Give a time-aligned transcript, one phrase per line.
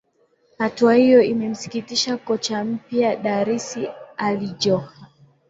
[0.57, 5.07] hatua hiyo imemsikitisha kocha mpya darsir ali johar